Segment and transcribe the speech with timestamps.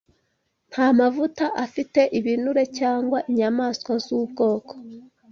[0.69, 3.63] Nta mavuta afite ibinure cyangwa inyama
[4.05, 4.73] z’ubwoko